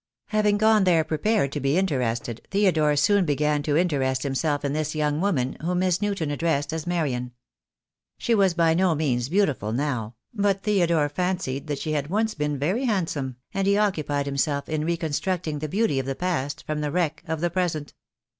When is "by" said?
8.55-8.73